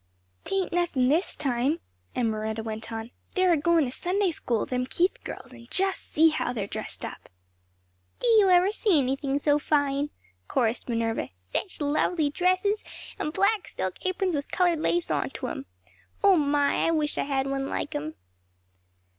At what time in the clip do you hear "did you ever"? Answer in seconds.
8.17-8.71